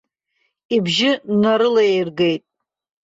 [0.75, 2.43] Ибжьы нарылаиргеит.